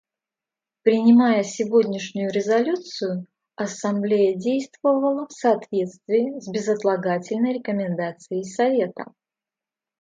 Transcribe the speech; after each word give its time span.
Принимая 0.81 1.43
сегодняшнюю 1.43 2.31
резолюцию, 2.31 3.27
Ассамблея 3.55 4.35
действовала 4.35 5.27
в 5.27 5.31
соответствии 5.31 6.39
с 6.39 6.47
безотлагательной 6.51 7.53
рекомендацией 7.53 8.43
Совета. 8.43 9.13